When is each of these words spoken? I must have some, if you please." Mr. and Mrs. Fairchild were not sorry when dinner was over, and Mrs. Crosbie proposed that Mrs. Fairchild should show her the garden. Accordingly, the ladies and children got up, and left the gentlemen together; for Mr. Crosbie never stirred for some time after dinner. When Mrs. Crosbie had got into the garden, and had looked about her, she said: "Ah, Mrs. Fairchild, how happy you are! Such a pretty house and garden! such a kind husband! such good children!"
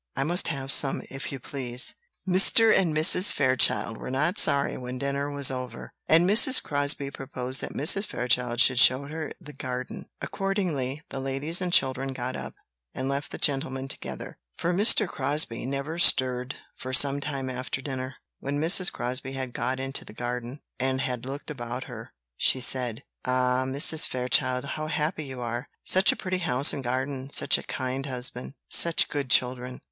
I 0.15 0.23
must 0.23 0.47
have 0.47 0.71
some, 0.71 1.03
if 1.11 1.31
you 1.31 1.39
please." 1.39 1.93
Mr. 2.27 2.75
and 2.75 2.91
Mrs. 2.91 3.31
Fairchild 3.31 3.97
were 3.99 4.09
not 4.09 4.39
sorry 4.39 4.75
when 4.75 4.97
dinner 4.97 5.29
was 5.31 5.51
over, 5.51 5.93
and 6.07 6.27
Mrs. 6.27 6.59
Crosbie 6.59 7.11
proposed 7.11 7.61
that 7.61 7.75
Mrs. 7.75 8.07
Fairchild 8.07 8.59
should 8.59 8.79
show 8.79 9.05
her 9.07 9.31
the 9.39 9.53
garden. 9.53 10.09
Accordingly, 10.19 11.03
the 11.09 11.19
ladies 11.19 11.61
and 11.61 11.71
children 11.71 12.13
got 12.13 12.35
up, 12.35 12.55
and 12.95 13.07
left 13.07 13.29
the 13.29 13.37
gentlemen 13.37 13.87
together; 13.87 14.39
for 14.57 14.73
Mr. 14.73 15.07
Crosbie 15.07 15.67
never 15.67 15.99
stirred 15.99 16.55
for 16.75 16.93
some 16.93 17.19
time 17.21 17.47
after 17.47 17.79
dinner. 17.79 18.15
When 18.39 18.59
Mrs. 18.59 18.91
Crosbie 18.91 19.33
had 19.33 19.53
got 19.53 19.79
into 19.79 20.03
the 20.03 20.13
garden, 20.13 20.61
and 20.79 20.99
had 21.01 21.27
looked 21.27 21.51
about 21.51 21.83
her, 21.83 22.11
she 22.37 22.59
said: 22.59 23.03
"Ah, 23.23 23.65
Mrs. 23.67 24.07
Fairchild, 24.07 24.65
how 24.65 24.87
happy 24.87 25.25
you 25.25 25.41
are! 25.41 25.69
Such 25.83 26.11
a 26.11 26.15
pretty 26.15 26.39
house 26.39 26.73
and 26.73 26.83
garden! 26.83 27.29
such 27.29 27.59
a 27.59 27.69
kind 27.69 28.07
husband! 28.07 28.55
such 28.67 29.07
good 29.07 29.29
children!" 29.29 29.79